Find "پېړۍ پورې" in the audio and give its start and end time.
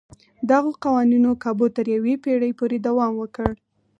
2.23-2.77